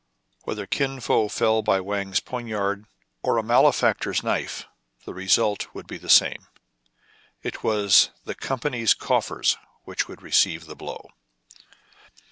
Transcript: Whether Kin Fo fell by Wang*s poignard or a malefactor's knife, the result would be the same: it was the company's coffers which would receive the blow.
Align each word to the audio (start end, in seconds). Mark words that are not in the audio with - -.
Whether 0.45 0.65
Kin 0.65 0.99
Fo 0.99 1.27
fell 1.27 1.61
by 1.61 1.79
Wang*s 1.79 2.19
poignard 2.19 2.87
or 3.21 3.37
a 3.37 3.43
malefactor's 3.43 4.23
knife, 4.23 4.65
the 5.05 5.13
result 5.13 5.67
would 5.75 5.85
be 5.85 5.99
the 5.99 6.09
same: 6.09 6.47
it 7.43 7.63
was 7.63 8.09
the 8.25 8.33
company's 8.33 8.95
coffers 8.95 9.57
which 9.83 10.07
would 10.07 10.23
receive 10.23 10.65
the 10.65 10.75
blow. 10.75 11.07